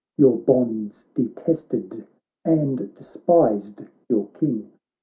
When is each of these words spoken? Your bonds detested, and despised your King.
Your 0.17 0.35
bonds 0.35 1.05
detested, 1.13 2.07
and 2.43 2.91
despised 2.95 3.83
your 4.09 4.29
King. 4.29 4.71